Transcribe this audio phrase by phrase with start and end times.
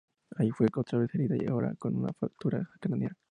[0.37, 3.15] Allí fue otra vez herida, ahora con una fractura craneal.